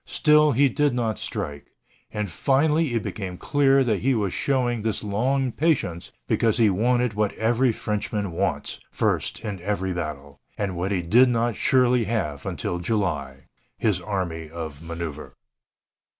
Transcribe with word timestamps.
Still 0.07 0.53
he 0.53 0.67
did 0.67 0.95
not 0.95 1.19
strike. 1.19 1.67
And 2.11 2.27
finally 2.27 2.95
it 2.95 3.03
became 3.03 3.37
clear 3.37 3.83
that 3.83 3.99
he 3.99 4.15
was 4.15 4.33
showing 4.33 4.81
this 4.81 5.03
long 5.03 5.51
patience 5.51 6.11
because 6.27 6.57
he 6.57 6.71
wanted 6.71 7.13
what 7.13 7.33
every 7.33 7.71
Frenchman 7.71 8.31
wants 8.31 8.79
first 8.89 9.41
in 9.41 9.61
every 9.61 9.93
battle, 9.93 10.39
and 10.57 10.75
what 10.75 10.91
he 10.91 11.03
did 11.03 11.29
not 11.29 11.55
surely 11.55 12.05
have 12.05 12.47
until 12.47 12.79
July 12.79 13.41
his 13.77 14.01
army 14.01 14.49
of 14.49 14.79
manœuvre. 14.79 15.33